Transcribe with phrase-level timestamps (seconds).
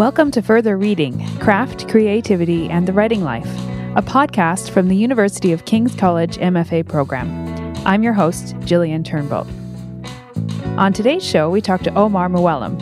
[0.00, 3.44] Welcome to Further Reading Craft, Creativity, and the Writing Life,
[3.96, 7.28] a podcast from the University of King's College MFA program.
[7.84, 9.46] I'm your host, Jillian Turnbull.
[10.78, 12.80] On today's show, we talk to Omar Mouallem.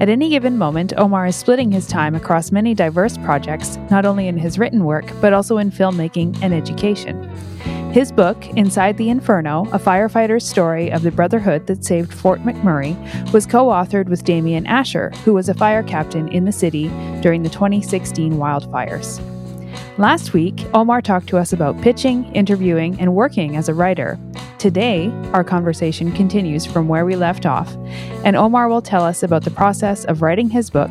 [0.00, 4.28] At any given moment, Omar is splitting his time across many diverse projects, not only
[4.28, 7.28] in his written work, but also in filmmaking and education.
[7.92, 12.96] His book, Inside the Inferno A Firefighter's Story of the Brotherhood That Saved Fort McMurray,
[13.34, 16.88] was co authored with Damian Asher, who was a fire captain in the city
[17.20, 19.20] during the 2016 wildfires.
[19.98, 24.18] Last week, Omar talked to us about pitching, interviewing, and working as a writer.
[24.56, 27.76] Today, our conversation continues from where we left off,
[28.24, 30.90] and Omar will tell us about the process of writing his book,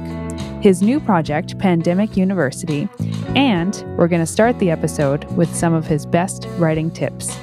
[0.61, 2.87] his new project, Pandemic University,
[3.35, 7.35] and we're going to start the episode with some of his best writing tips.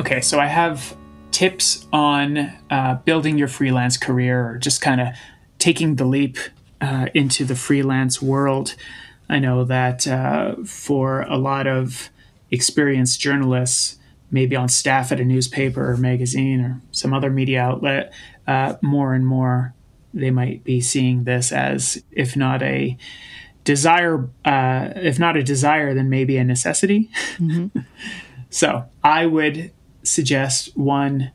[0.00, 0.96] Okay, so I have
[1.32, 5.08] tips on uh, building your freelance career or just kind of
[5.58, 6.38] taking the leap
[6.80, 8.74] uh, into the freelance world.
[9.28, 12.08] I know that uh, for a lot of
[12.50, 13.98] experienced journalists,
[14.32, 18.12] maybe on staff at a newspaper or magazine or some other media outlet,
[18.48, 19.74] uh, more and more
[20.14, 22.96] they might be seeing this as, if not a
[23.64, 27.10] desire, uh, if not a desire, then maybe a necessity.
[27.36, 27.80] Mm-hmm.
[28.50, 29.70] so I would
[30.02, 31.30] suggest one,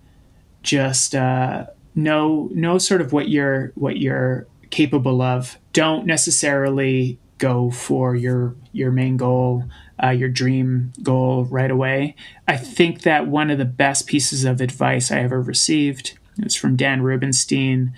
[0.64, 5.58] just uh, know know sort of what you're what you're capable of.
[5.74, 9.64] Don't necessarily go for your your main goal
[10.04, 12.16] uh, your dream goal right away.
[12.48, 16.76] I think that one of the best pieces of advice I ever received was from
[16.76, 17.94] Dan Rubinstein,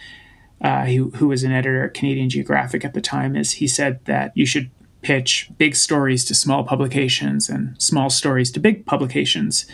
[0.61, 4.03] uh, who, who was an editor at Canadian Geographic at the time, is he said
[4.05, 9.65] that you should pitch big stories to small publications and small stories to big publications.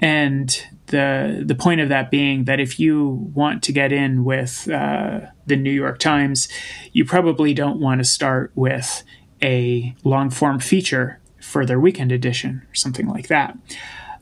[0.00, 4.68] And the the point of that being that if you want to get in with
[4.68, 6.48] uh, the New York Times,
[6.92, 9.02] you probably don't want to start with
[9.42, 11.20] a long form feature
[11.54, 13.56] for their weekend edition or something like that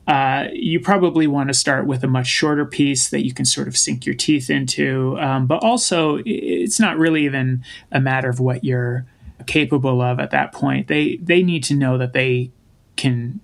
[0.07, 3.67] uh, you probably want to start with a much shorter piece that you can sort
[3.67, 5.17] of sink your teeth into.
[5.17, 9.05] Um, but also, it's not really even a matter of what you're
[9.47, 10.87] capable of at that point.
[10.87, 12.51] They they need to know that they
[12.97, 13.39] can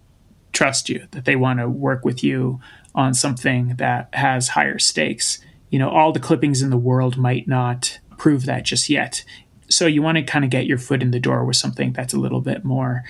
[0.52, 2.60] trust you, that they want to work with you
[2.94, 5.40] on something that has higher stakes.
[5.70, 9.24] You know, all the clippings in the world might not prove that just yet.
[9.70, 12.14] So you want to kind of get your foot in the door with something that's
[12.14, 13.06] a little bit more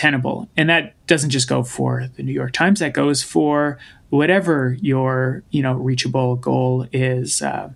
[0.00, 0.48] tenable.
[0.56, 3.78] And that doesn't just go for the New York Times, that goes for
[4.08, 7.68] whatever your, you know, reachable goal is, uh,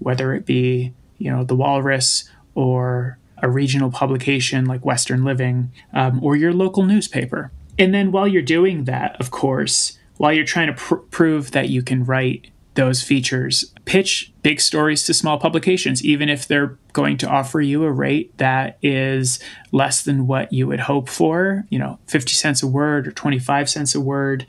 [0.00, 6.22] whether it be, you know, the Walrus or a regional publication like Western Living um,
[6.24, 7.52] or your local newspaper.
[7.78, 11.68] And then while you're doing that, of course, while you're trying to pr- prove that
[11.68, 13.74] you can write those features.
[13.86, 18.38] Pitch big stories to small publications, even if they're going to offer you a rate
[18.38, 19.40] that is
[19.72, 23.68] less than what you would hope for, you know, 50 cents a word or 25
[23.68, 24.46] cents a word.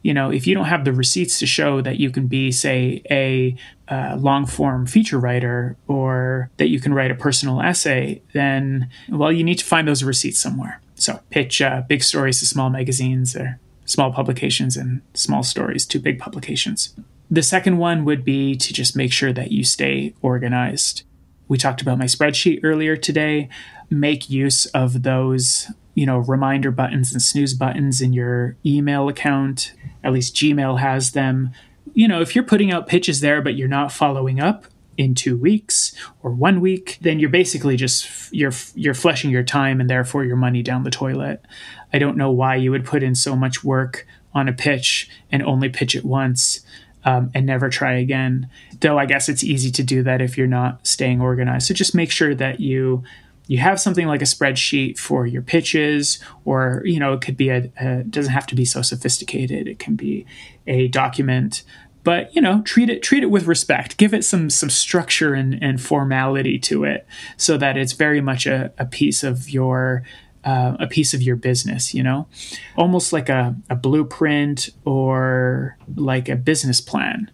[0.00, 3.02] You know, if you don't have the receipts to show that you can be, say,
[3.10, 3.54] a
[3.88, 9.30] uh, long form feature writer or that you can write a personal essay, then, well,
[9.30, 10.80] you need to find those receipts somewhere.
[10.94, 15.98] So pitch uh, big stories to small magazines or small publications and small stories to
[15.98, 16.94] big publications.
[17.30, 21.02] The second one would be to just make sure that you stay organized.
[21.48, 23.48] We talked about my spreadsheet earlier today.
[23.90, 29.72] Make use of those, you know, reminder buttons and snooze buttons in your email account.
[30.04, 31.50] At least Gmail has them.
[31.94, 34.66] You know, if you're putting out pitches there but you're not following up
[34.96, 39.80] in 2 weeks or 1 week, then you're basically just you're you're flushing your time
[39.80, 41.44] and therefore your money down the toilet.
[41.92, 45.42] I don't know why you would put in so much work on a pitch and
[45.42, 46.60] only pitch it once
[47.06, 48.50] um, and never try again.
[48.80, 51.68] Though I guess it's easy to do that if you're not staying organized.
[51.68, 53.04] So just make sure that you
[53.46, 57.48] you have something like a spreadsheet for your pitches, or you know it could be
[57.48, 59.68] a, a doesn't have to be so sophisticated.
[59.68, 60.26] It can be
[60.66, 61.62] a document
[62.02, 65.60] but you know treat it treat it with respect give it some some structure and,
[65.60, 67.04] and formality to it
[67.36, 70.04] so that it's very much a, a piece of your
[70.46, 72.28] uh, a piece of your business, you know,
[72.76, 77.30] almost like a, a blueprint or like a business plan.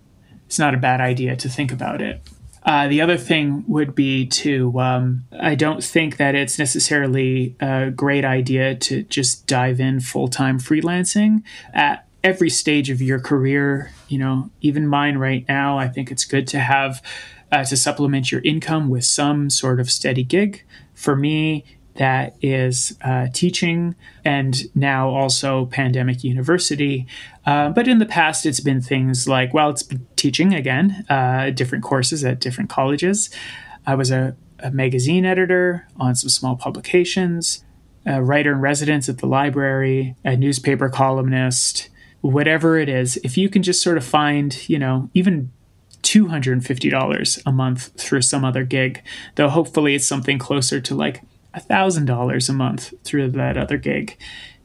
[0.46, 2.22] It's not a bad idea to think about it.
[2.64, 7.90] Uh, the other thing would be to, um, I don't think that it's necessarily a
[7.90, 11.42] great idea to just dive in full time freelancing.
[11.74, 16.24] At every stage of your career, you know, even mine right now, I think it's
[16.24, 17.02] good to have
[17.50, 20.64] uh, to supplement your income with some sort of steady gig.
[20.94, 21.64] For me,
[21.94, 23.94] that is uh, teaching
[24.24, 27.06] and now also pandemic university.
[27.44, 31.50] Uh, but in the past, it's been things like, well, it's been teaching again, uh,
[31.50, 33.30] different courses at different colleges.
[33.86, 37.64] I was a, a magazine editor on some small publications,
[38.06, 41.88] a writer in residence at the library, a newspaper columnist,
[42.20, 43.16] whatever it is.
[43.18, 45.50] If you can just sort of find, you know, even
[46.02, 49.02] $250 a month through some other gig,
[49.36, 51.22] though hopefully it's something closer to like
[51.54, 54.16] $1,000 a month through that other gig.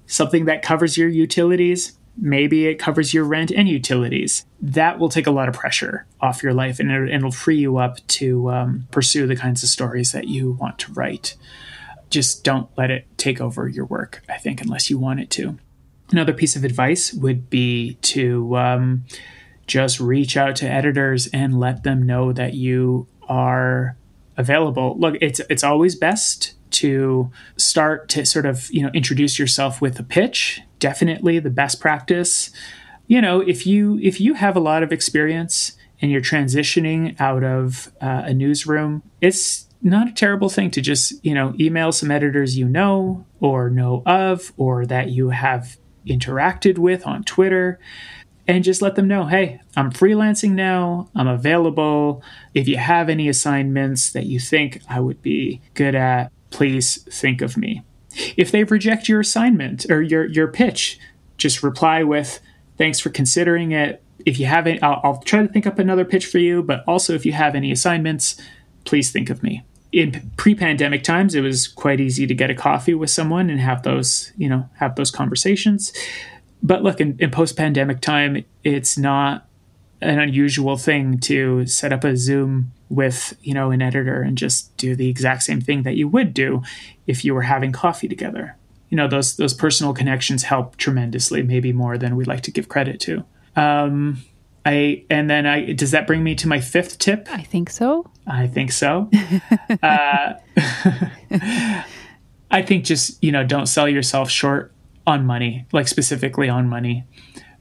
[0.05, 4.45] Something that covers your utilities, maybe it covers your rent and utilities.
[4.61, 8.05] That will take a lot of pressure off your life and it'll, free you up
[8.07, 11.35] to um, pursue the kinds of stories that you want to write.
[12.09, 15.57] Just don't let it take over your work, I think, unless you want it to.
[16.09, 19.03] Another piece of advice would be to um,
[19.67, 23.97] just reach out to editors and let them know that you are
[24.37, 24.97] available.
[24.97, 29.99] Look, it's it's always best to start to sort of you know introduce yourself with
[29.99, 32.51] a pitch definitely the best practice.
[33.07, 37.43] You know if you if you have a lot of experience and you're transitioning out
[37.43, 42.11] of uh, a newsroom it's not a terrible thing to just you know email some
[42.11, 47.79] editors you know or know of or that you have interacted with on twitter
[48.47, 51.09] and just let them know hey i'm freelancing now.
[51.15, 52.21] I'm available.
[52.53, 57.43] If you have any assignments that you think i would be good at please think
[57.43, 57.83] of me.
[58.35, 60.99] If they reject your assignment or your, your pitch,
[61.37, 62.39] just reply with,
[62.79, 64.01] thanks for considering it.
[64.25, 66.83] If you have any, I'll, I'll try to think up another pitch for you, but
[66.87, 68.41] also if you have any assignments,
[68.85, 69.65] please think of me.
[69.91, 73.83] In pre-pandemic times, it was quite easy to get a coffee with someone and have
[73.83, 75.93] those, you know, have those conversations.
[76.63, 79.47] But look, in, in post-pandemic time, it's not
[80.01, 84.75] an unusual thing to set up a Zoom with, you know, an editor and just
[84.77, 86.61] do the exact same thing that you would do
[87.05, 88.55] if you were having coffee together.
[88.89, 92.69] You know, those those personal connections help tremendously, maybe more than we'd like to give
[92.69, 93.25] credit to.
[93.55, 94.23] Um,
[94.65, 97.27] I and then I does that bring me to my fifth tip?
[97.31, 98.09] I think so.
[98.25, 99.09] I think so.
[99.83, 100.33] uh,
[102.51, 104.73] I think just you know don't sell yourself short
[105.05, 107.05] on money, like specifically on money.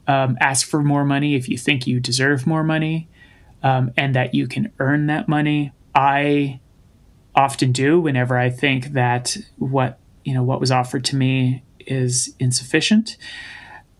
[0.08, 3.08] Um, ask for more money if you think you deserve more money
[3.62, 5.72] um, and that you can earn that money.
[5.94, 6.60] I
[7.34, 12.34] often do whenever I think that what you know what was offered to me is
[12.38, 13.16] insufficient.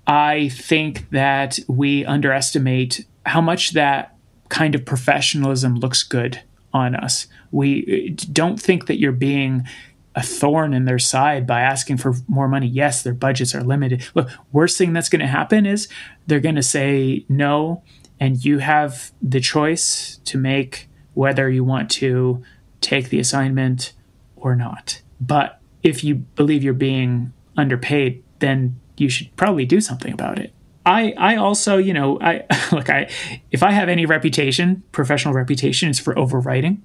[0.06, 4.16] I think that we underestimate how much that
[4.48, 6.42] kind of professionalism looks good
[6.72, 7.26] on us.
[7.50, 9.66] We don't think that you're being
[10.14, 12.66] a thorn in their side by asking for more money.
[12.66, 14.06] Yes, their budgets are limited.
[14.14, 15.88] Look, worst thing that's going to happen is
[16.26, 17.82] they're going to say no,
[18.18, 22.42] and you have the choice to make whether you want to
[22.80, 23.92] take the assignment
[24.36, 25.02] or not.
[25.20, 30.52] But if you believe you're being underpaid, then you should probably do something about it.
[30.84, 33.10] I, I also, you know, I look, I,
[33.50, 36.80] if I have any reputation, professional reputation, it's for overwriting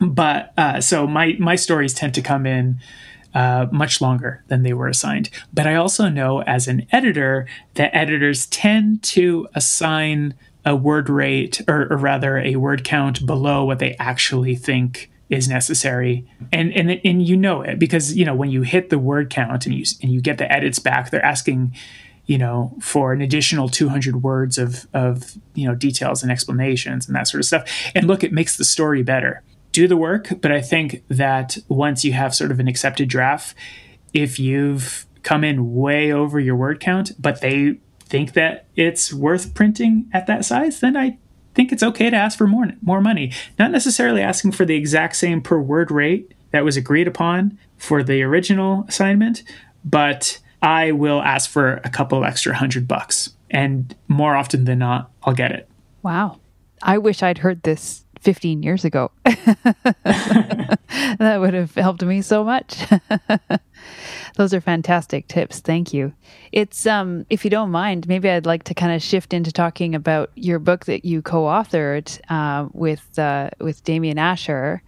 [0.00, 2.80] but uh, so my my stories tend to come in
[3.34, 5.30] uh, much longer than they were assigned.
[5.52, 10.34] But I also know as an editor that editors tend to assign
[10.64, 15.48] a word rate, or, or rather a word count below what they actually think is
[15.48, 16.26] necessary.
[16.52, 19.66] And and and you know it because you know when you hit the word count
[19.66, 21.74] and you and you get the edits back they're asking
[22.26, 27.16] you know for an additional 200 words of of you know details and explanations and
[27.16, 27.68] that sort of stuff.
[27.94, 29.42] And look it makes the story better
[29.74, 30.28] do the work.
[30.40, 33.54] But I think that once you have sort of an accepted draft,
[34.14, 39.52] if you've come in way over your word count, but they think that it's worth
[39.54, 41.18] printing at that size, then I
[41.54, 43.32] think it's okay to ask for more more money.
[43.58, 48.02] Not necessarily asking for the exact same per word rate that was agreed upon for
[48.02, 49.42] the original assignment,
[49.84, 53.30] but I will ask for a couple extra hundred bucks.
[53.50, 55.68] And more often than not, I'll get it.
[56.02, 56.40] Wow.
[56.82, 59.10] I wish I'd heard this 15 years ago.
[59.24, 60.78] that
[61.38, 62.82] would have helped me so much.
[64.36, 65.60] Those are fantastic tips.
[65.60, 66.14] Thank you.
[66.50, 69.94] It's um if you don't mind, maybe I'd like to kind of shift into talking
[69.94, 74.82] about your book that you co-authored uh, with uh, with Damian Asher.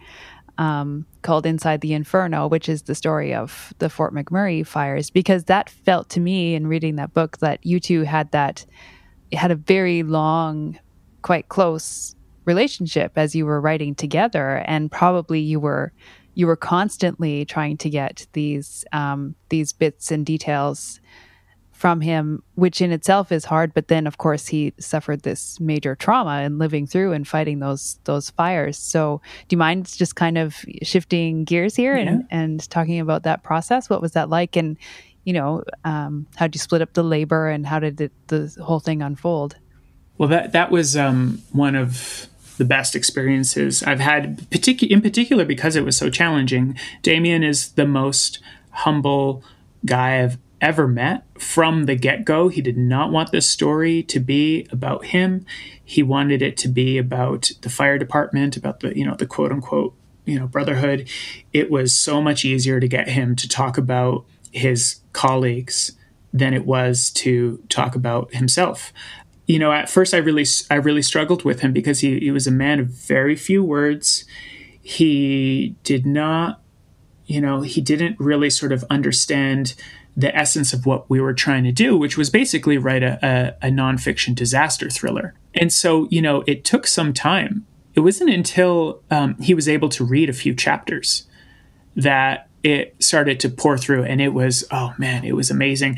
[0.59, 5.45] Um, called Inside the Inferno, which is the story of the Fort McMurray fires, because
[5.45, 8.64] that felt to me in reading that book that you two had that
[9.35, 10.78] had a very long,
[11.21, 12.16] quite close
[12.47, 15.93] relationship as you were writing together and probably you were
[16.37, 21.00] you were constantly trying to get these um, these bits and details
[21.73, 23.75] from him, which in itself is hard.
[23.75, 27.99] But then, of course, he suffered this major trauma in living through and fighting those
[28.05, 28.79] those fires.
[28.79, 32.09] So, do you mind just kind of shifting gears here yeah.
[32.09, 33.91] and and talking about that process?
[33.91, 34.57] What was that like?
[34.57, 34.76] And
[35.25, 38.55] you know, um, how did you split up the labor, and how did it, the
[38.62, 39.57] whole thing unfold?
[40.19, 45.45] Well, that that was um, one of the best experiences I've had, particu- in particular
[45.45, 46.79] because it was so challenging.
[47.03, 49.43] Damian is the most humble
[49.85, 52.49] guy I've ever met from the get go.
[52.49, 55.45] He did not want this story to be about him.
[55.85, 59.53] He wanted it to be about the fire department, about the, you know, the quote
[59.53, 59.95] unquote,
[60.25, 61.09] you know, brotherhood.
[61.53, 65.93] It was so much easier to get him to talk about his colleagues
[66.33, 68.93] than it was to talk about himself.
[69.47, 72.47] You know, at first I really I really struggled with him because he, he was
[72.47, 74.25] a man of very few words.
[74.83, 76.61] He did not,
[77.26, 79.75] you know, he didn't really sort of understand
[80.17, 83.69] the essence of what we were trying to do, which was basically write a, a,
[83.69, 85.35] a nonfiction disaster thriller.
[85.55, 87.67] And so, you know, it took some time.
[87.95, 91.26] It wasn't until um, he was able to read a few chapters
[91.95, 95.97] that it started to pour through and it was oh man it was amazing.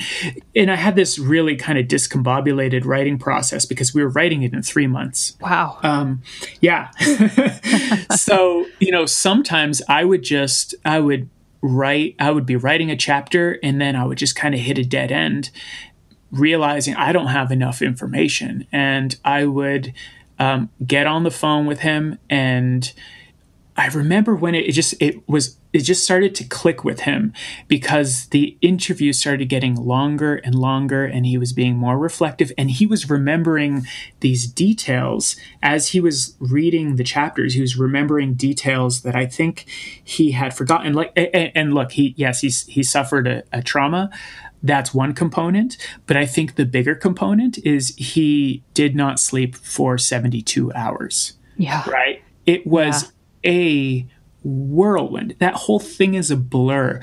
[0.55, 4.53] And i had this really kind of discombobulated writing process because we were writing it
[4.53, 5.37] in three months.
[5.41, 5.79] Wow.
[5.83, 6.23] Um,
[6.61, 6.91] yeah.
[8.11, 11.29] So you know sometimes i would just i would
[11.63, 14.79] write i would be writing a chapter and then i would just kind of hit
[14.79, 15.51] a dead end
[16.31, 18.67] realizing i don't have enough information.
[18.73, 19.95] And i would
[20.39, 22.93] um, get on the phone with him and
[23.77, 27.33] i remember when it, it just it was it just started to click with him
[27.67, 32.71] because the interview started getting longer and longer and he was being more reflective and
[32.71, 33.87] he was remembering
[34.21, 37.55] these details as he was reading the chapters.
[37.55, 39.67] He was remembering details that i think
[40.03, 40.95] he had forgotten.
[40.95, 44.11] Like and, and look he yes he's he suffered a, a trauma.
[44.63, 49.99] That's one component but i think the bigger component is he did not sleep for
[49.99, 51.35] 72 hours.
[51.57, 51.89] Yeah.
[51.89, 52.23] Right.
[52.47, 53.51] It was yeah.
[53.51, 54.07] a
[54.49, 55.37] whirlwind.
[55.39, 57.01] That whole thing is a blur.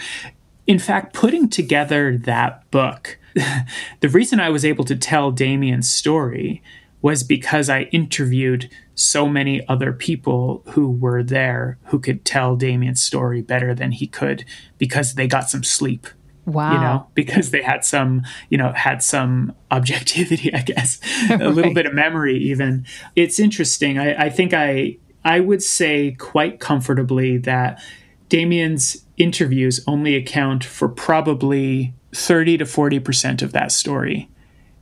[0.68, 3.20] In fact, putting together that book,
[4.00, 6.64] the reason I was able to tell Damian's story
[7.02, 13.02] was because I interviewed so many other people who were there who could tell Damian's
[13.02, 14.44] story better than he could
[14.80, 16.08] because they got some sleep.
[16.46, 16.74] Wow.
[16.74, 21.00] You know, because they had some, you know, had some objectivity, I guess,
[21.30, 21.48] a right.
[21.48, 22.86] little bit of memory, even.
[23.16, 24.00] It's interesting.
[24.00, 27.82] I, I think I I would say quite comfortably that
[28.30, 34.30] Damian's interviews only account for probably 30 to 40% of that story,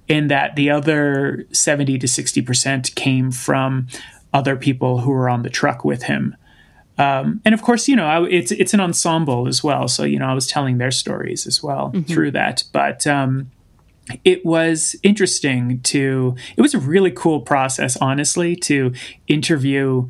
[0.07, 3.87] in that the other 70 to 60% came from
[4.33, 6.35] other people who were on the truck with him.
[6.97, 9.87] Um, and of course, you know, I, it's it's an ensemble as well.
[9.87, 12.01] So you know, I was telling their stories as well mm-hmm.
[12.01, 12.63] through that.
[12.71, 13.49] But um,
[14.23, 16.35] it was interesting to.
[16.55, 18.93] It was a really cool process, honestly, to
[19.27, 20.07] interview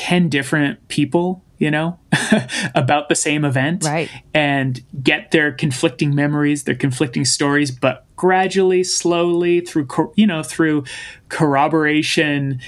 [0.00, 1.98] 10 different people you know
[2.74, 4.08] about the same event right.
[4.32, 10.84] and get their conflicting memories their conflicting stories but gradually slowly through you know through
[11.28, 12.58] corroboration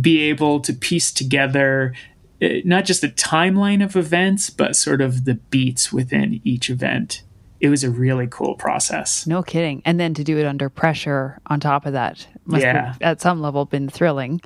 [0.00, 1.94] be able to piece together
[2.42, 7.22] uh, not just the timeline of events but sort of the beats within each event
[7.60, 11.38] it was a really cool process no kidding and then to do it under pressure
[11.46, 12.86] on top of that must yeah.
[12.86, 14.40] have at some level been thrilling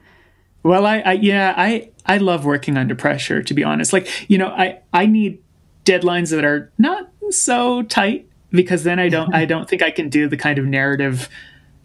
[0.66, 3.42] well, I, I yeah, I I love working under pressure.
[3.42, 5.42] To be honest, like you know, I I need
[5.84, 10.08] deadlines that are not so tight because then I don't I don't think I can
[10.08, 11.28] do the kind of narrative.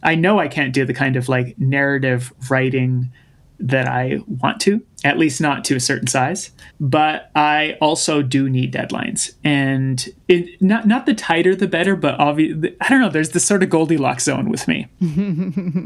[0.03, 3.11] I know I can't do the kind of like narrative writing
[3.59, 6.51] that I want to, at least not to a certain size.
[6.79, 11.96] But I also do need deadlines, and it, not not the tighter the better.
[11.96, 13.10] But obviously, I don't know.
[13.10, 14.88] There's this sort of Goldilocks zone with me.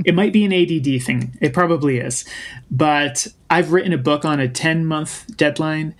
[0.05, 1.37] it might be an ADD thing.
[1.41, 2.25] It probably is.
[2.71, 5.95] But I've written a book on a 10 month deadline,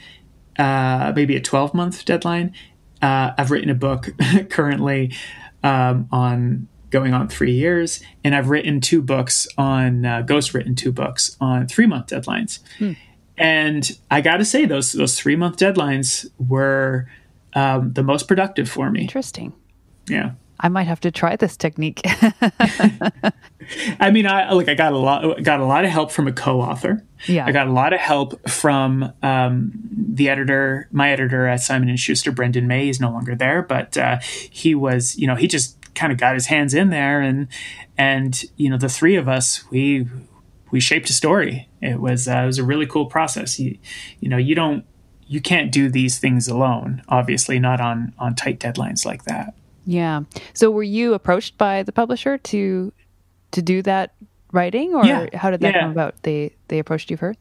[0.58, 2.54] uh, maybe a 12 month deadline.
[3.02, 4.10] Uh, I've written a book
[4.50, 5.14] currently
[5.64, 8.02] um, on going on three years.
[8.24, 12.60] And I've written two books on, uh, ghost written two books on three month deadlines.
[12.78, 12.94] Hmm.
[13.38, 17.10] And I got to say, those, those three month deadlines were
[17.54, 19.02] um, the most productive for me.
[19.02, 19.52] Interesting.
[20.08, 20.32] Yeah.
[20.58, 22.00] I might have to try this technique.
[24.00, 26.32] I mean, I like I got a lot got a lot of help from a
[26.32, 27.04] co-author.
[27.28, 31.90] Yeah, I got a lot of help from um, the editor, my editor at Simon
[31.90, 32.86] and Schuster, Brendan May.
[32.86, 36.34] He's no longer there, but uh, he was, you know, he just kind of got
[36.34, 37.48] his hands in there and
[37.98, 40.06] and you know the three of us we
[40.72, 43.78] we shaped a story it was uh, it was a really cool process you
[44.20, 44.84] you know you don't
[45.28, 49.54] you can't do these things alone obviously not on on tight deadlines like that
[49.88, 50.22] Yeah.
[50.54, 52.92] So were you approached by the publisher to
[53.52, 54.14] to do that
[54.52, 55.28] writing or Yeah.
[55.38, 55.82] how did that Yeah.
[55.82, 56.14] come about?
[56.24, 57.40] They they approached you first?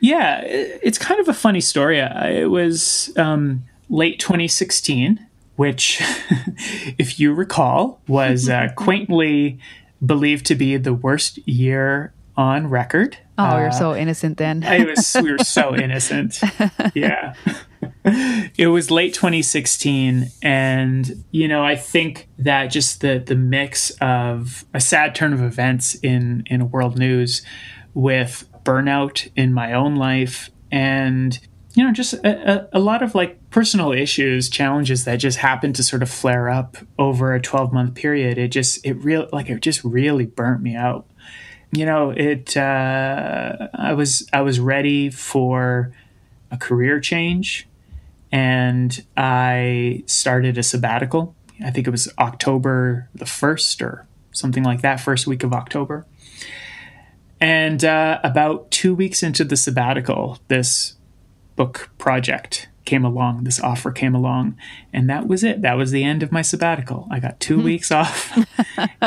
[0.00, 1.98] Yeah, it- it's kind of a funny story.
[1.98, 5.18] It was um, late 2016,
[5.56, 6.00] which,
[6.98, 9.58] if you recall, was uh, quaintly
[10.04, 13.18] believed to be the worst year on record.
[13.38, 14.64] Oh, you're Uh, so innocent then.
[14.64, 16.40] I was we were so innocent.
[16.94, 17.34] Yeah.
[18.56, 24.64] It was late 2016 and you know I think that just the the mix of
[24.74, 27.42] a sad turn of events in in world news
[27.94, 31.38] with burnout in my own life and
[31.74, 35.82] you know just a, a, lot of like personal issues challenges that just happened to
[35.82, 39.60] sort of flare up over a 12 month period it just it real like it
[39.60, 41.06] just really burnt me out.
[41.74, 45.92] You know it uh, i was i was ready for
[46.50, 47.66] a career change
[48.30, 51.34] and i started a sabbatical.
[51.64, 56.06] I think it was october the 1st or something like that first week of october.
[57.40, 60.94] And uh, about two weeks into the sabbatical this
[61.56, 64.56] book project came along this offer came along
[64.92, 65.62] and that was it.
[65.62, 67.06] That was the end of my sabbatical.
[67.10, 68.36] I got two weeks off.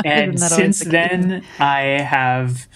[0.06, 2.68] And Isn't that always since the then i have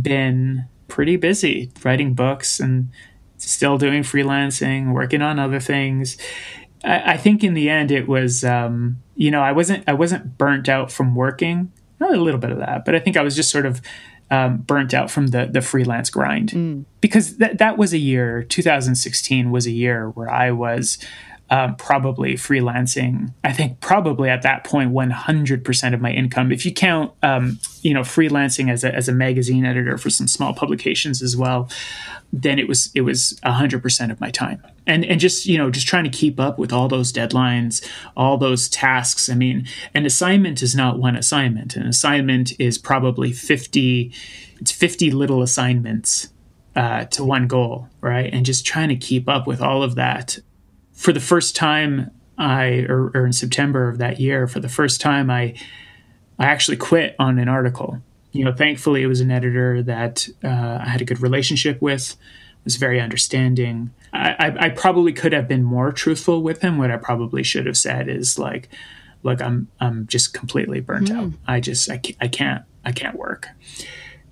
[0.00, 2.90] been pretty busy writing books and
[3.36, 6.16] still doing freelancing working on other things.
[6.84, 10.38] I, I think in the end it was um, you know i wasn't i wasn't
[10.38, 11.72] burnt out from working.
[11.98, 13.80] Not a little bit of that but i think i was just sort of
[14.30, 16.52] um, burnt out from the the freelance grind.
[17.00, 20.98] Because that that was a year 2016 was a year where I was
[21.48, 23.32] um, probably freelancing.
[23.44, 26.50] I think probably at that point 100% of my income.
[26.50, 30.26] If you count, um, you know, freelancing as a as a magazine editor for some
[30.26, 31.68] small publications as well,
[32.32, 34.60] then it was it was 100% of my time.
[34.86, 37.86] And and just you know just trying to keep up with all those deadlines,
[38.16, 39.28] all those tasks.
[39.28, 41.76] I mean, an assignment is not one assignment.
[41.76, 44.12] An assignment is probably 50.
[44.58, 46.28] It's 50 little assignments
[46.74, 48.32] uh, to one goal, right?
[48.32, 50.38] And just trying to keep up with all of that.
[50.96, 55.00] For the first time, I or, or in September of that year, for the first
[55.00, 55.54] time, I
[56.38, 58.02] I actually quit on an article.
[58.32, 62.16] You know, thankfully, it was an editor that uh, I had a good relationship with,
[62.64, 63.90] was very understanding.
[64.12, 66.76] I, I, I probably could have been more truthful with him.
[66.76, 68.68] What I probably should have said is like,
[69.22, 71.32] "Look, I'm I'm just completely burnt out.
[71.46, 73.48] I just I, ca- I can't I can't work."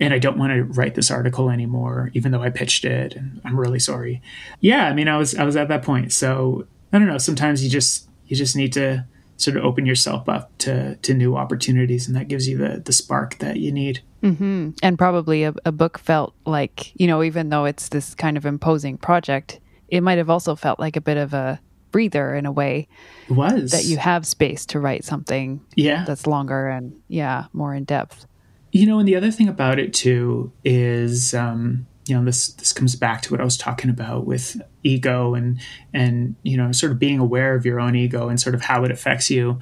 [0.00, 3.40] And I don't want to write this article anymore, even though I pitched it, and
[3.44, 4.20] I'm really sorry.
[4.60, 7.18] Yeah, I mean, I was I was at that point, so I don't know.
[7.18, 9.04] Sometimes you just you just need to
[9.36, 12.92] sort of open yourself up to to new opportunities, and that gives you the the
[12.92, 14.02] spark that you need.
[14.22, 14.70] Mm-hmm.
[14.82, 18.46] and probably a, a book felt like you know even though it's this kind of
[18.46, 22.50] imposing project it might have also felt like a bit of a breather in a
[22.50, 22.88] way
[23.28, 27.74] It was that you have space to write something yeah that's longer and yeah more
[27.74, 28.26] in depth
[28.74, 32.72] You know, and the other thing about it too is, um, you know, this this
[32.72, 35.60] comes back to what I was talking about with ego and
[35.92, 38.82] and you know, sort of being aware of your own ego and sort of how
[38.82, 39.60] it affects you.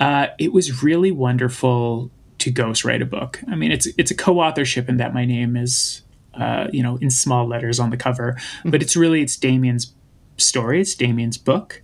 [0.00, 3.40] Uh, it was really wonderful to ghostwrite a book.
[3.46, 6.02] I mean, it's it's a co-authorship in that my name is,
[6.34, 9.94] uh, you know, in small letters on the cover, but it's really it's Damian's
[10.38, 10.80] story.
[10.80, 11.82] It's Damian's book,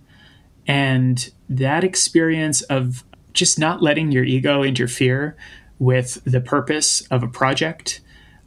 [0.67, 5.37] and that experience of just not letting your ego interfere
[5.79, 8.01] with the purpose of a project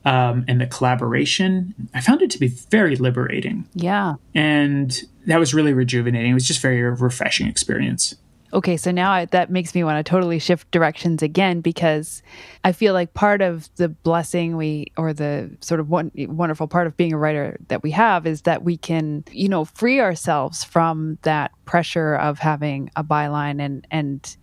[0.05, 3.69] um, and the collaboration, I found it to be very liberating.
[3.75, 6.31] yeah And that was really rejuvenating.
[6.31, 8.15] It was just a very refreshing experience.
[8.53, 12.21] okay so now I, that makes me want to totally shift directions again because
[12.65, 16.89] i feel like part of the blessing we or the sort of one, wonderful part
[16.89, 20.65] of being a writer that we have is that we can you know free ourselves
[20.65, 24.37] from that pressure of having a byline and and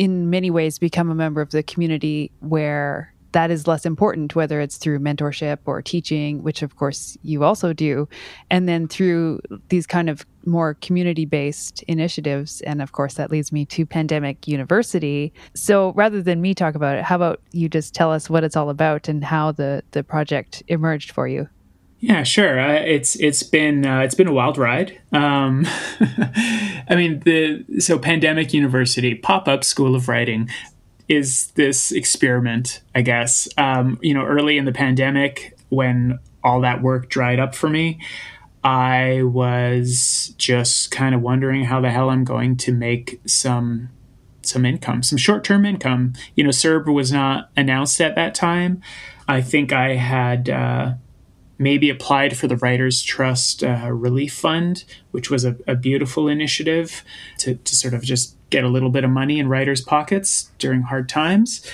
[0.00, 4.58] in many ways become a member of the community where that is less important, whether
[4.58, 8.08] it's through mentorship or teaching, which of course you also do,
[8.50, 12.62] and then through these kind of more community based initiatives.
[12.62, 15.34] And of course, that leads me to Pandemic University.
[15.54, 18.56] So rather than me talk about it, how about you just tell us what it's
[18.56, 21.46] all about and how the, the project emerged for you?
[22.00, 22.58] Yeah, sure.
[22.58, 24.98] Uh, it's it's been uh, it's been a wild ride.
[25.12, 25.66] Um,
[26.00, 30.48] I mean, the so Pandemic University pop up School of Writing
[31.08, 33.48] is this experiment, I guess.
[33.58, 38.00] Um, you know, early in the pandemic, when all that work dried up for me,
[38.64, 43.90] I was just kind of wondering how the hell I'm going to make some
[44.40, 46.14] some income, some short term income.
[46.34, 48.80] You know, CERB was not announced at that time.
[49.28, 50.48] I think I had.
[50.48, 50.92] Uh,
[51.60, 57.04] maybe applied for the Writers Trust uh, Relief Fund, which was a, a beautiful initiative
[57.38, 60.80] to, to sort of just get a little bit of money in writers' pockets during
[60.80, 61.64] hard times.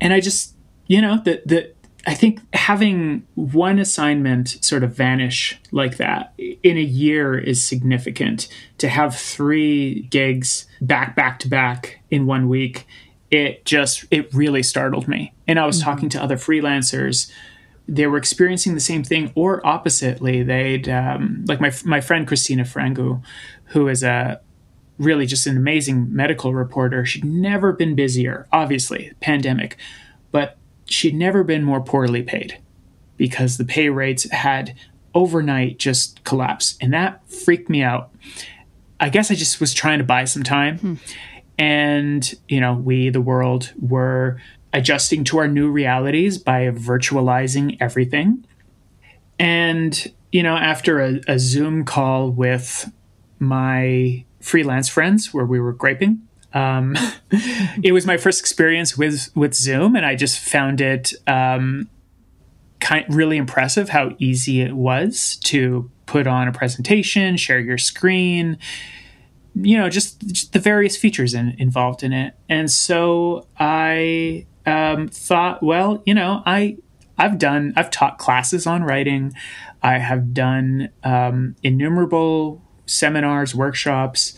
[0.00, 0.54] And I just,
[0.86, 1.72] you know, the, the,
[2.06, 8.48] I think having one assignment sort of vanish like that in a year is significant.
[8.78, 12.86] To have three gigs back back to back in one week,
[13.30, 15.34] it just it really startled me.
[15.46, 15.90] And I was mm-hmm.
[15.90, 17.30] talking to other freelancers
[17.86, 20.42] they were experiencing the same thing or oppositely.
[20.42, 23.22] They'd um, like my, my friend Christina Frangou
[23.66, 24.40] who is a
[24.98, 27.04] really just an amazing medical reporter.
[27.04, 29.76] She'd never been busier obviously pandemic
[30.34, 32.58] but she'd never been more poorly paid
[33.16, 34.74] because the pay rates had
[35.14, 36.76] overnight just collapsed.
[36.80, 38.10] And that freaked me out.
[38.98, 40.78] I guess i just was trying to buy some time.
[40.78, 40.94] Hmm.
[41.56, 44.40] and you know we the world were
[44.74, 48.44] adjusting to our new realities by virtualizing everything.
[49.38, 52.92] And, you know, after a, a Zoom call with
[53.38, 56.96] my freelance friends where we were griping, um,
[57.82, 61.88] it was my first experience with with Zoom, and I just found it um,
[62.80, 68.58] kind really impressive how easy it was to put on a presentation, share your screen,
[69.54, 72.34] you know, just, just the various features in, involved in it.
[72.48, 76.78] And so I um, thought, well, you know, I
[77.18, 79.34] I've done I've taught classes on writing.
[79.82, 84.34] I have done um, innumerable seminars, workshops,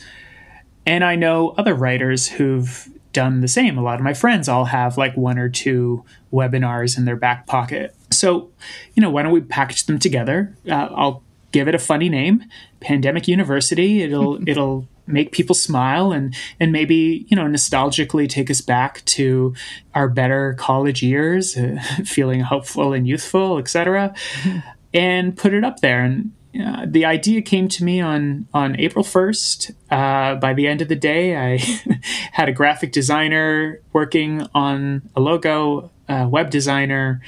[0.85, 3.79] and I know other writers who've done the same.
[3.79, 7.47] A lot of my friends all have like one or two webinars in their back
[7.47, 7.95] pocket.
[8.11, 8.51] So,
[8.95, 10.55] you know, why don't we package them together?
[10.69, 12.45] Uh, I'll give it a funny name,
[12.81, 14.03] Pandemic University.
[14.03, 19.55] It'll it'll make people smile and and maybe you know nostalgically take us back to
[19.95, 24.15] our better college years, uh, feeling hopeful and youthful, etc.
[24.43, 24.59] Mm-hmm.
[24.95, 26.03] And put it up there.
[26.03, 29.73] And uh, the idea came to me on on April first.
[29.91, 31.59] Uh, by the end of the day, I
[32.33, 37.21] had a graphic designer working on a logo, a web designer,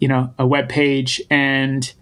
[0.00, 1.92] you know, a web page, and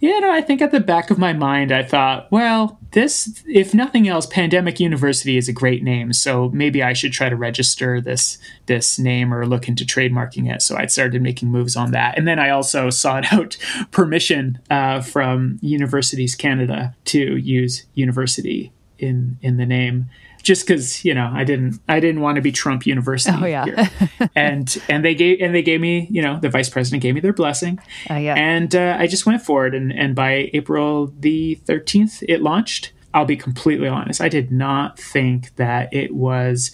[0.00, 3.74] you know, I think at the back of my mind, I thought, well, this, if
[3.74, 8.00] nothing else, Pandemic University is a great name, so maybe I should try to register
[8.00, 10.62] this this name or look into trademarking it.
[10.62, 13.56] So I started making moves on that, and then I also sought out
[13.90, 20.08] permission uh, from Universities Canada to use university in in the name
[20.42, 23.36] just because you know I didn't I didn't want to be Trump University.
[23.40, 23.88] Oh yeah,
[24.34, 27.20] and and they gave and they gave me you know the vice president gave me
[27.20, 27.78] their blessing.
[28.10, 32.42] Uh, yeah, and uh, I just went forward and and by April the thirteenth it
[32.42, 32.92] launched.
[33.14, 34.20] I'll be completely honest.
[34.20, 36.70] I did not think that it was.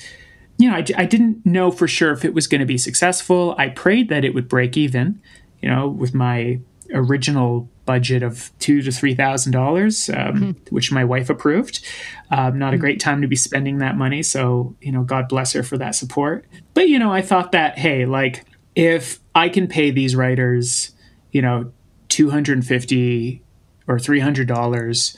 [0.56, 3.56] You know, I, I didn't know for sure if it was going to be successful.
[3.58, 5.20] I prayed that it would break even,
[5.60, 6.60] you know, with my
[6.92, 10.74] original budget of two to three thousand dollars, um, mm-hmm.
[10.74, 11.84] which my wife approved.
[12.30, 12.80] Um, not a mm-hmm.
[12.80, 15.94] great time to be spending that money, so you know, God bless her for that
[15.94, 16.46] support.
[16.74, 18.44] But you know, I thought that hey, like
[18.74, 20.92] if I can pay these writers,
[21.32, 21.72] you know,
[22.08, 23.42] two hundred and fifty
[23.86, 25.16] or three hundred dollars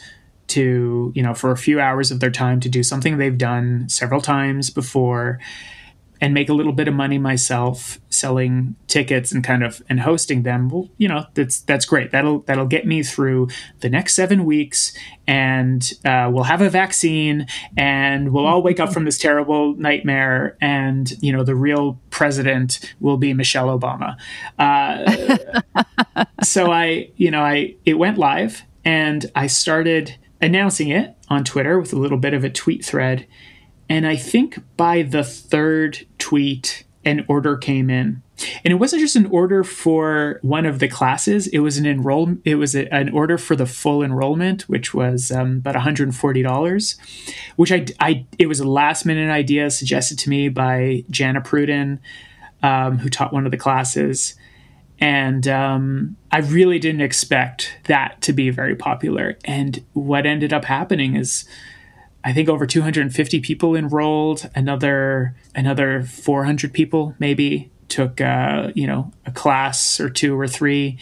[0.49, 3.89] to you know for a few hours of their time to do something they've done
[3.89, 5.41] several times before
[6.21, 10.43] and make a little bit of money myself selling tickets and kind of and hosting
[10.43, 12.11] them well you know that's that's great.
[12.11, 13.49] That'll that'll get me through
[13.81, 14.93] the next seven weeks
[15.27, 20.57] and uh, we'll have a vaccine and we'll all wake up from this terrible nightmare
[20.61, 24.17] and you know the real president will be michelle obama.
[24.59, 31.45] Uh, so i you know i it went live and i started announcing it on
[31.45, 33.27] twitter with a little bit of a tweet thread
[33.89, 38.23] and I think by the third tweet, an order came in.
[38.65, 42.37] And it wasn't just an order for one of the classes, it was an enroll
[42.45, 46.97] it was a, an order for the full enrollment, which was um, about $140,
[47.55, 52.01] which I, I it was a last minute idea suggested to me by Jana Pruden,
[52.63, 54.35] um, who taught one of the classes.
[54.99, 59.39] And um, I really didn't expect that to be very popular.
[59.45, 61.47] And what ended up happening is
[62.25, 64.51] I think over 250 people enrolled.
[64.55, 70.99] Another another 400 people maybe took uh, you know a class or two or three,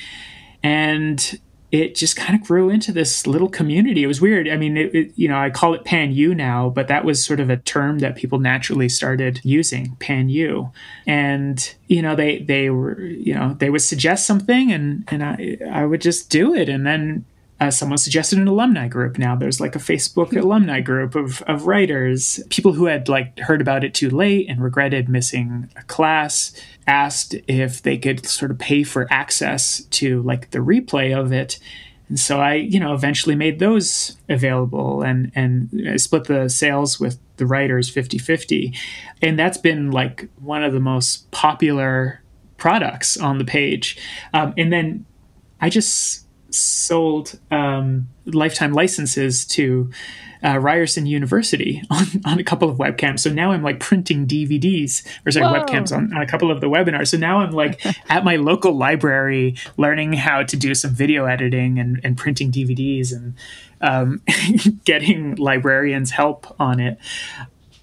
[0.62, 1.40] and
[1.74, 4.04] it just kind of grew into this little community.
[4.04, 4.48] It was weird.
[4.48, 7.24] I mean, it, it, you know, I call it Pan U now, but that was
[7.24, 10.70] sort of a term that people naturally started using, Pan U.
[11.04, 15.58] And you know, they they were you know they would suggest something, and and I
[15.68, 17.24] I would just do it, and then
[17.60, 19.16] uh, someone suggested an alumni group.
[19.16, 22.42] Now there's like a Facebook alumni group of, of writers.
[22.50, 26.52] People who had like heard about it too late and regretted missing a class
[26.86, 31.58] asked if they could sort of pay for access to like the replay of it.
[32.08, 36.98] And so I, you know, eventually made those available and and I split the sales
[36.98, 38.76] with the writers 50-50.
[39.22, 42.20] And that's been like one of the most popular
[42.56, 43.96] products on the page.
[44.32, 45.06] Um, and then
[45.60, 46.23] I just
[46.54, 49.90] sold um, lifetime licenses to
[50.44, 53.20] uh, Ryerson University on, on a couple of webcams.
[53.20, 55.64] So now I'm like printing DVDs or sorry, Whoa.
[55.64, 57.08] webcams on, on a couple of the webinars.
[57.08, 61.78] So now I'm like at my local library learning how to do some video editing
[61.78, 63.34] and, and printing DVDs and
[63.80, 64.22] um,
[64.84, 66.98] getting librarians help on it.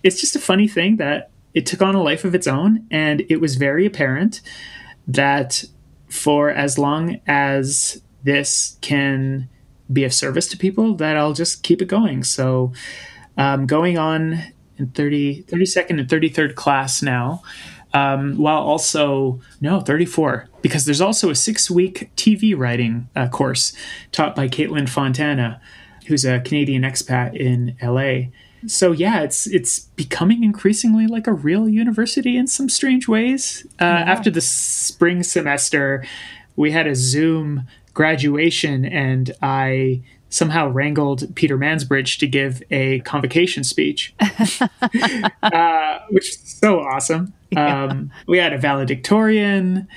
[0.04, 2.88] It's just a funny thing that it took on a life of its own.
[2.92, 4.42] And it was very apparent
[5.08, 5.66] that
[6.10, 9.50] for as long as this can
[9.92, 12.24] be of service to people, that I'll just keep it going.
[12.24, 12.74] So,
[13.38, 14.44] um, going on
[14.78, 17.42] in 30, 32nd and 33rd class now,
[17.94, 23.74] um, while also, no, 34, because there's also a six week TV writing uh, course
[24.12, 25.62] taught by Kaitlin Fontana,
[26.08, 28.32] who's a Canadian expat in LA.
[28.68, 33.66] So yeah, it's it's becoming increasingly like a real university in some strange ways.
[33.82, 34.04] Uh, yeah.
[34.06, 36.06] After the spring semester,
[36.56, 43.64] we had a Zoom graduation, and I somehow wrangled Peter Mansbridge to give a convocation
[43.64, 44.16] speech,
[45.44, 47.34] uh, which is so awesome.
[47.52, 47.84] Yeah.
[47.84, 49.88] Um, we had a valedictorian.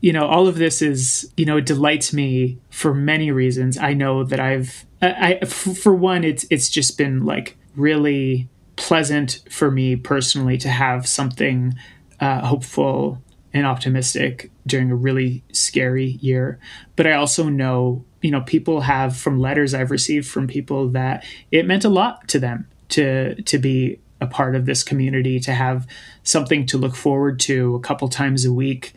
[0.00, 3.78] You know, all of this is, you know, it delights me for many reasons.
[3.78, 9.40] I know that I've, I, I for one, it's it's just been like really pleasant
[9.50, 11.74] for me personally to have something
[12.20, 13.22] uh, hopeful
[13.52, 16.60] and optimistic during a really scary year.
[16.94, 21.24] But I also know, you know, people have from letters I've received from people that
[21.50, 25.52] it meant a lot to them to to be a part of this community, to
[25.52, 25.86] have
[26.22, 28.92] something to look forward to a couple times a week,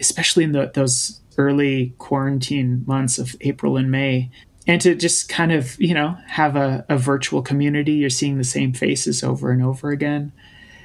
[0.00, 4.30] especially in the, those early quarantine months of April and May.
[4.66, 7.92] And to just kind of, you know, have a, a virtual community.
[7.92, 10.32] You're seeing the same faces over and over again.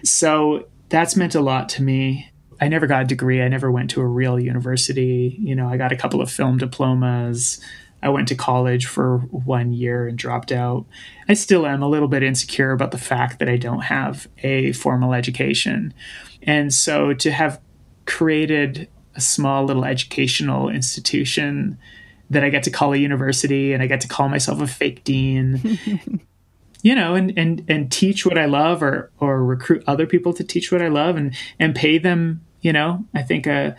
[0.06, 2.32] So that's meant a lot to me.
[2.64, 3.42] I never got a degree.
[3.42, 5.38] I never went to a real university.
[5.38, 7.60] You know, I got a couple of film diplomas.
[8.02, 10.86] I went to college for one year and dropped out.
[11.28, 14.72] I still am a little bit insecure about the fact that I don't have a
[14.72, 15.94] formal education.
[16.42, 17.60] And so to have
[18.06, 21.78] created a small little educational institution
[22.30, 25.04] that I get to call a university and I get to call myself a fake
[25.04, 25.80] dean.
[26.82, 30.46] you know, and, and and teach what I love or or recruit other people to
[30.46, 33.76] teach what I love and and pay them you know, I think a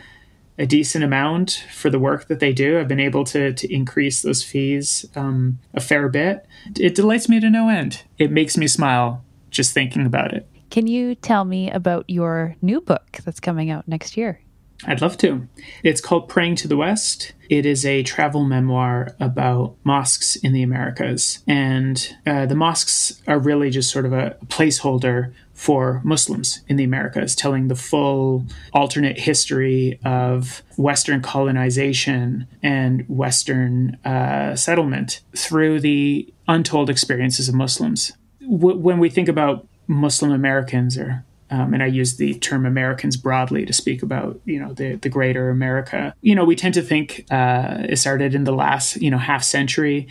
[0.56, 2.78] a decent amount for the work that they do.
[2.78, 6.46] I've been able to to increase those fees um, a fair bit.
[6.78, 8.02] It delights me to no end.
[8.18, 10.48] It makes me smile just thinking about it.
[10.70, 14.40] Can you tell me about your new book that's coming out next year?
[14.86, 15.46] I'd love to.
[15.82, 17.32] It's called Praying to the West.
[17.48, 21.42] It is a travel memoir about mosques in the Americas.
[21.46, 26.84] And uh, the mosques are really just sort of a placeholder for Muslims in the
[26.84, 36.32] Americas, telling the full alternate history of Western colonization and Western uh, settlement through the
[36.48, 38.12] untold experiences of Muslims.
[38.42, 43.16] W- when we think about Muslim Americans or um, and I use the term Americans
[43.16, 46.14] broadly to speak about you know the the greater America.
[46.20, 49.44] You know, we tend to think uh, it started in the last you know half
[49.44, 50.08] century,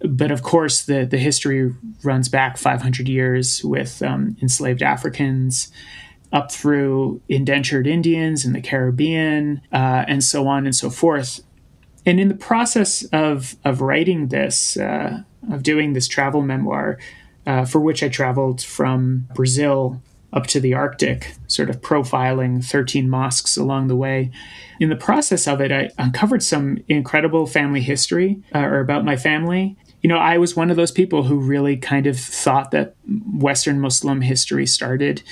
[0.00, 5.70] but of course the the history runs back 500 years with um, enslaved Africans.
[6.32, 11.40] Up through indentured Indians in the Caribbean, uh, and so on and so forth.
[12.04, 16.98] And in the process of of writing this, uh, of doing this travel memoir,
[17.46, 23.08] uh, for which I traveled from Brazil up to the Arctic, sort of profiling 13
[23.08, 24.30] mosques along the way.
[24.80, 29.16] In the process of it, I uncovered some incredible family history uh, or about my
[29.16, 29.76] family.
[30.06, 33.80] You know, I was one of those people who really kind of thought that Western
[33.80, 35.24] Muslim history started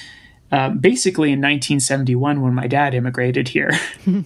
[0.50, 3.70] uh, basically in 1971 when my dad immigrated here.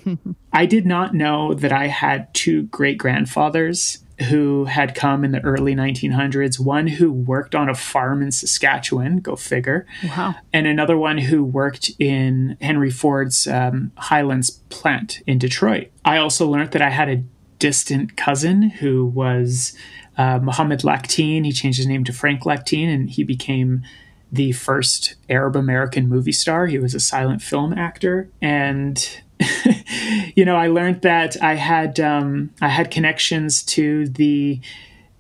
[0.54, 3.98] I did not know that I had two great grandfathers
[4.30, 9.18] who had come in the early 1900s, one who worked on a farm in Saskatchewan,
[9.18, 10.34] go figure, wow.
[10.54, 15.90] and another one who worked in Henry Ford's um, Highlands plant in Detroit.
[16.06, 17.22] I also learned that I had a
[17.58, 19.76] distant cousin who was
[20.18, 21.44] uh, Mohammed Lakhdeen.
[21.44, 23.83] He changed his name to Frank Lackteen and he became
[24.31, 26.66] the first Arab American movie star.
[26.66, 28.28] He was a silent film actor.
[28.42, 29.09] And
[30.35, 34.61] you know, I learned that I had um, I had connections to the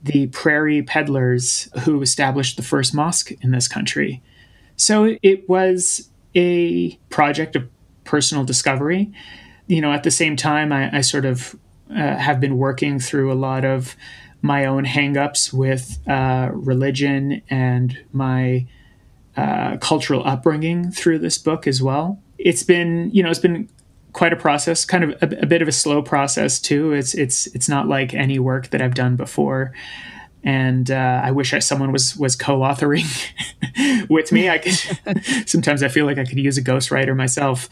[0.02, 4.22] the prairie peddlers who established the first mosque in this country.
[4.76, 7.68] So it was a project of
[8.04, 9.12] personal discovery.
[9.66, 11.56] You know, at the same time, I, I sort of
[11.90, 13.96] uh, have been working through a lot of
[14.42, 18.66] my own hangups with uh, religion and my
[19.36, 22.20] uh, cultural upbringing through this book as well.
[22.38, 23.68] It's been, you know, it's been
[24.12, 26.92] quite a process, kind of a, a, bit of a slow process too.
[26.92, 29.72] It's it's it's not like any work that I've done before,
[30.42, 33.06] and uh, I wish I, someone was was co-authoring
[34.08, 34.48] with me.
[34.48, 34.74] I could
[35.48, 37.68] sometimes I feel like I could use a ghostwriter myself,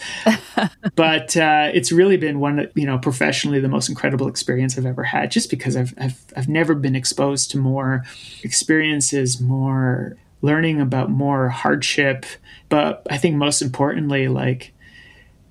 [0.96, 5.04] but uh, it's really been one you know professionally the most incredible experience I've ever
[5.04, 5.30] had.
[5.30, 8.04] Just because I've I've I've never been exposed to more
[8.42, 12.26] experiences, more learning about more hardship,
[12.68, 14.72] but I think most importantly, like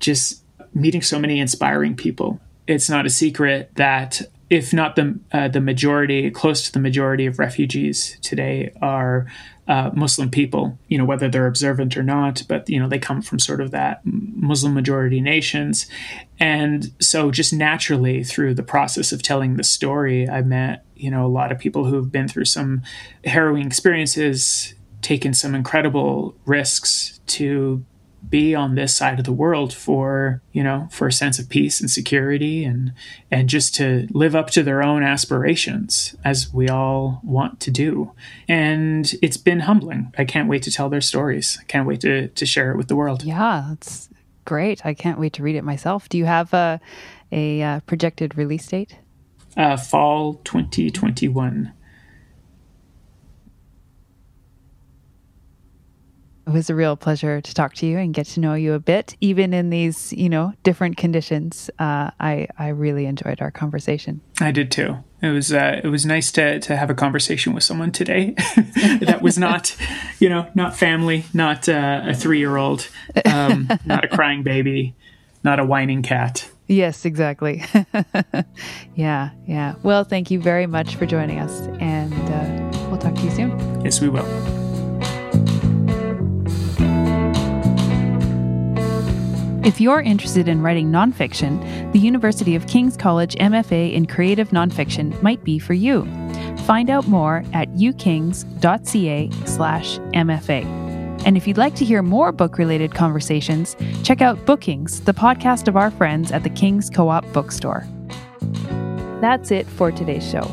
[0.00, 0.42] just
[0.74, 2.40] meeting so many inspiring people.
[2.66, 7.26] It's not a secret that if not the uh, the majority, close to the majority
[7.26, 9.26] of refugees today are
[9.68, 10.78] uh, Muslim people.
[10.88, 13.70] You know whether they're observant or not, but you know they come from sort of
[13.72, 15.86] that Muslim majority nations,
[16.38, 21.26] and so just naturally through the process of telling the story, I met you know
[21.26, 22.82] a lot of people who've been through some
[23.24, 27.84] harrowing experiences, taken some incredible risks to
[28.28, 31.80] be on this side of the world for you know for a sense of peace
[31.80, 32.92] and security and
[33.30, 38.12] and just to live up to their own aspirations as we all want to do.
[38.48, 40.12] And it's been humbling.
[40.18, 41.58] I can't wait to tell their stories.
[41.60, 43.22] I can't wait to to share it with the world.
[43.22, 44.08] Yeah it's
[44.44, 44.84] great.
[44.86, 46.08] I can't wait to read it myself.
[46.08, 46.80] Do you have a
[47.32, 48.96] a uh, projected release date?
[49.56, 51.72] Uh, fall 2021
[56.46, 58.78] It was a real pleasure to talk to you and get to know you a
[58.78, 61.70] bit, even in these, you know, different conditions.
[61.80, 64.20] Uh, I I really enjoyed our conversation.
[64.40, 64.98] I did too.
[65.22, 68.34] It was uh, it was nice to to have a conversation with someone today
[69.00, 69.74] that was not,
[70.20, 72.88] you know, not family, not uh, a three year old,
[73.24, 74.94] um, not a crying baby,
[75.42, 76.48] not a whining cat.
[76.68, 77.64] Yes, exactly.
[78.94, 79.74] yeah, yeah.
[79.82, 83.84] Well, thank you very much for joining us, and uh, we'll talk to you soon.
[83.84, 84.55] Yes, we will.
[89.66, 95.20] If you're interested in writing nonfiction, the University of King's College MFA in Creative Nonfiction
[95.22, 96.04] might be for you.
[96.66, 100.64] Find out more at ukings.ca/slash MFA.
[101.26, 105.66] And if you'd like to hear more book related conversations, check out Bookings, the podcast
[105.66, 107.84] of our friends at the King's Co op bookstore.
[109.20, 110.44] That's it for today's show.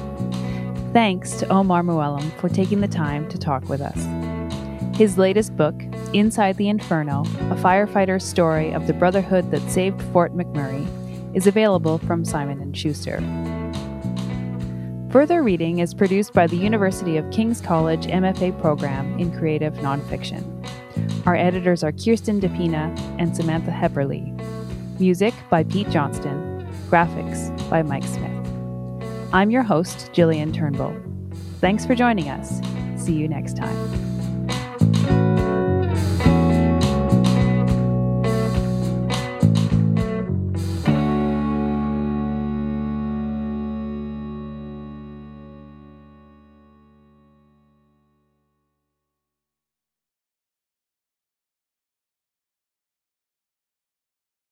[0.92, 4.08] Thanks to Omar Mouallem for taking the time to talk with us.
[4.98, 5.80] His latest book,
[6.14, 10.86] Inside the Inferno, a firefighter's story of the brotherhood that saved Fort McMurray,
[11.36, 13.18] is available from Simon & Schuster.
[15.10, 20.44] Further reading is produced by the University of King's College MFA program in creative nonfiction.
[21.26, 24.30] Our editors are Kirsten DePina and Samantha Hepperly.
[25.00, 26.68] Music by Pete Johnston.
[26.90, 28.30] Graphics by Mike Smith.
[29.34, 30.96] I'm your host, Jillian Turnbull.
[31.60, 32.62] Thanks for joining us.
[33.04, 34.13] See you next time.